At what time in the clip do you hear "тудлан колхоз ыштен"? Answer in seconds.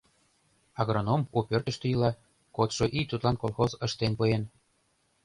3.11-4.11